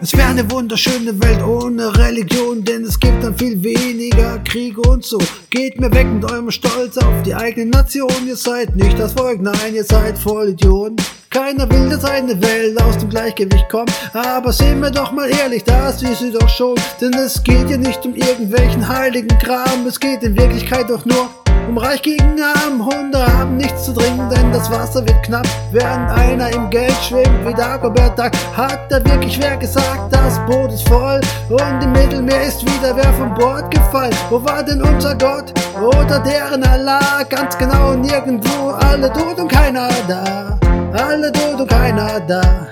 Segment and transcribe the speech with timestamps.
[0.00, 5.04] Es wäre eine wunderschöne Welt ohne Religion, denn es gibt dann viel weniger Kriege und
[5.04, 5.18] so.
[5.50, 8.10] Geht mir weg mit eurem Stolz auf die eigene Nation.
[8.26, 10.96] Ihr seid nicht das Volk, nein, ihr seid Vollidioten.
[11.30, 13.92] Keiner will, dass eine Welt aus dem Gleichgewicht kommt.
[14.14, 16.76] Aber sehen wir doch mal ehrlich, das ist sie doch schon.
[17.00, 19.86] Denn es geht hier nicht um irgendwelchen heiligen Kram.
[19.86, 21.28] Es geht in Wirklichkeit doch nur
[21.68, 22.84] um Reich gegen Arm.
[22.84, 25.46] Hunde haben nichts zu trinken, denn das Wasser wird knapp.
[25.70, 30.72] Während einer im Geld schwimmt wie Dagobert Duck, hat da wirklich wer gesagt, das Boot
[30.72, 31.20] ist voll.
[31.48, 34.14] Und im Mittelmeer ist wieder wer vom Bord gefallen.
[34.30, 35.52] Wo war denn unser Gott?
[35.80, 37.22] Oder deren Allah?
[37.28, 38.70] Ganz genau nirgendwo.
[38.70, 40.58] Alle tot und keiner da.
[40.92, 42.68] Alle tot und keiner da.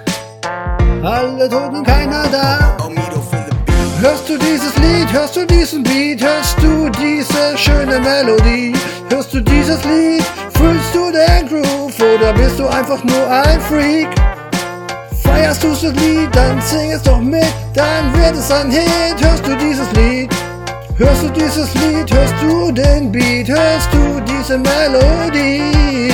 [1.03, 2.75] Alle tot und keiner da.
[4.05, 8.75] Hörst du dieses Lied, hörst du diesen Beat, hörst du diese schöne Melodie?
[9.09, 14.09] Hörst du dieses Lied, fühlst du den Groove oder bist du einfach nur ein Freak?
[15.23, 19.17] Feierst du das Lied, dann sing es doch mit, dann wird es ein Hit.
[19.23, 20.31] Hörst du dieses Lied,
[20.99, 26.05] hörst du dieses Lied, hörst du den Beat, hörst du diese Melodie?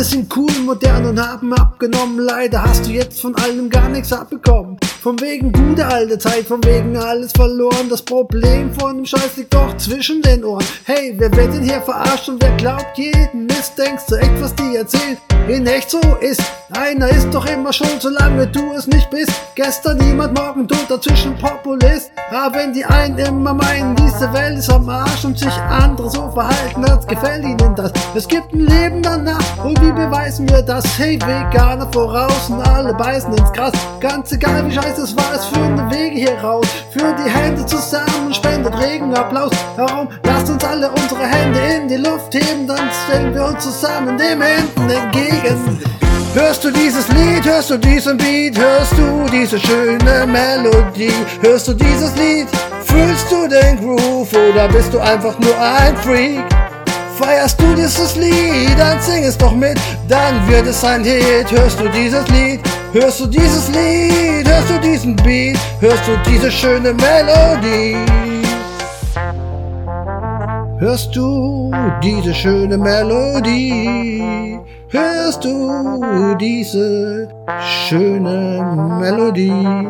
[0.00, 2.20] Alle sind cool, modern und haben abgenommen.
[2.20, 4.78] Leider hast du jetzt von allem gar nichts abbekommen.
[5.02, 7.88] Von wegen gute alte Zeit, von wegen alles verloren.
[7.88, 10.62] Das Problem von dem Scheiß liegt doch zwischen den Ohren.
[10.84, 13.78] Hey, wer wird denn hier verarscht und wer glaubt jeden Mist?
[13.78, 15.16] Denkst du echt, was die erzählen?
[15.48, 19.32] In echt so ist, einer ist doch immer schon, solange du es nicht bist.
[19.54, 22.12] Gestern niemand, morgen tot, dazwischen Populist.
[22.30, 26.30] Aber wenn die einen immer meinen, diese Welt ist am Arsch und sich andere so
[26.30, 27.90] verhalten, als gefällt ihnen das.
[28.14, 30.84] Es gibt ein Leben danach und wie beweisen wir das?
[30.98, 33.72] Hey, Veganer voraus und alle beißen ins Gras.
[33.98, 36.66] Ganz egal wie scheiße es war, es führen die Wege hier raus.
[36.90, 39.52] Führen die Hände zusammen, spendet Regen Applaus.
[39.76, 40.08] Warum?
[40.24, 44.40] Lasst uns alle unsere Hände in die Luft heben, dann stellen wir uns zusammen dem
[44.42, 45.80] Händen entgegen.
[46.34, 51.12] Hörst du dieses Lied, hörst du diesen Beat, hörst du diese schöne Melodie,
[51.42, 52.46] hörst du dieses Lied,
[52.84, 56.44] fühlst du den Groove oder bist du einfach nur ein Freak?
[57.18, 61.50] Feierst du dieses Lied, dann sing es doch mit, dann wird es ein Hit.
[61.50, 62.60] Hörst du dieses Lied,
[62.92, 67.96] hörst du dieses Lied, hörst du diesen Beat, hörst du diese schöne Melodie?
[70.78, 71.70] Hörst du
[72.02, 74.58] diese schöne Melodie?
[74.88, 77.28] Hörst du diese
[77.60, 79.86] schöne Melodie?